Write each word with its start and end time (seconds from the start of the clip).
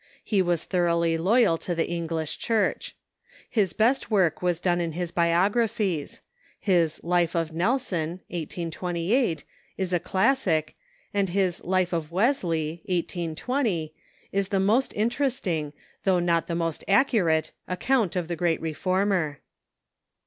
He 0.23 0.41
was 0.41 0.63
thoroughly 0.63 1.15
loyal 1.15 1.59
to 1.59 1.75
the 1.75 1.87
English 1.87 2.39
Church. 2.39 2.95
His 3.47 3.71
best 3.71 4.09
Avork 4.09 4.41
was 4.41 4.59
done 4.59 4.81
in 4.81 4.93
his 4.93 5.11
biographies. 5.11 6.23
His" 6.59 6.99
Life 7.03 7.35
of 7.35 7.53
Nelson" 7.53 8.09
(1828) 8.29 9.43
is 9.77 9.93
a 9.93 9.99
classic, 9.99 10.73
and 11.13 11.29
his 11.29 11.63
"Life 11.63 11.93
of 11.93 12.11
Wesley" 12.11 12.81
(1820) 12.85 13.93
is 14.31 14.47
the 14.49 14.59
most 14.59 14.91
interesting, 14.95 15.71
though 16.03 16.17
not 16.17 16.47
the 16.47 16.55
most 16.55 16.83
accurate, 16.87 17.51
account 17.67 18.15
of 18.15 18.27
the 18.27 18.35
great 18.35 18.59
reformer. 18.59 19.39